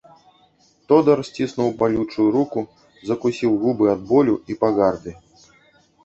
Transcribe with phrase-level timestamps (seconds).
[0.91, 2.59] Тодар сціснуў балючую руку,
[3.09, 5.11] закусіў губы ад болю і пагарды.